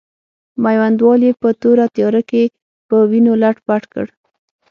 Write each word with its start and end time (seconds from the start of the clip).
میوندوال 0.63 1.21
یې 1.27 1.31
په 1.41 1.49
توره 1.61 1.85
تیاره 1.95 2.21
کې 2.29 2.43
په 2.87 2.97
وینو 3.09 3.33
لت 3.41 3.57
پت 3.67 3.83
کړ. 3.93 4.05